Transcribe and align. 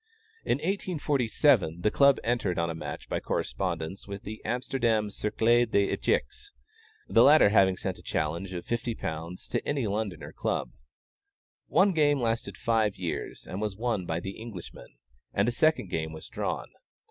In 0.43 0.57
1847, 0.57 1.81
the 1.81 1.91
Club 1.91 2.17
entered 2.23 2.57
on 2.57 2.71
a 2.71 2.73
match 2.73 3.07
by 3.07 3.19
correspondence 3.19 4.07
with 4.07 4.23
the 4.23 4.41
Amsterdam 4.43 5.11
Cercle 5.11 5.67
des 5.67 5.95
Echecs, 5.95 6.51
the 7.07 7.21
latter 7.21 7.49
having 7.49 7.77
sent 7.77 7.99
a 7.99 8.01
challenge 8.01 8.51
of 8.51 8.65
£50 8.65 9.47
to 9.47 9.67
any 9.67 9.85
London 9.85 10.23
club. 10.35 10.71
One 11.67 11.91
game 11.91 12.19
lasted 12.19 12.57
five 12.57 12.95
years, 12.95 13.45
and 13.45 13.61
was 13.61 13.77
won 13.77 14.07
by 14.07 14.19
the 14.19 14.41
Englishmen, 14.41 14.87
and 15.35 15.47
a 15.47 15.51
second 15.51 15.91
game 15.91 16.13
was 16.13 16.27
drawn. 16.29 16.69